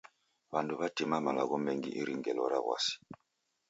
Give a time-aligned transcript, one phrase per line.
[0.51, 2.95] W'andu w'atima malagho mengi iri ngelo ra w'asi.